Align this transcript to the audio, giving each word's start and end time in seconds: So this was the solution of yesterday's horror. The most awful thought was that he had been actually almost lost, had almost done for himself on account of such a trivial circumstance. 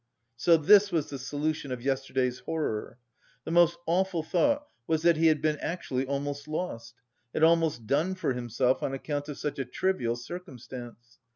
So 0.35 0.57
this 0.57 0.91
was 0.91 1.11
the 1.11 1.19
solution 1.19 1.71
of 1.71 1.79
yesterday's 1.83 2.39
horror. 2.39 2.97
The 3.43 3.51
most 3.51 3.77
awful 3.85 4.23
thought 4.23 4.65
was 4.87 5.03
that 5.03 5.15
he 5.15 5.27
had 5.27 5.43
been 5.43 5.57
actually 5.59 6.07
almost 6.07 6.47
lost, 6.47 6.95
had 7.35 7.43
almost 7.43 7.85
done 7.85 8.15
for 8.15 8.33
himself 8.33 8.81
on 8.81 8.95
account 8.95 9.29
of 9.29 9.37
such 9.37 9.59
a 9.59 9.65
trivial 9.65 10.15
circumstance. 10.15 11.19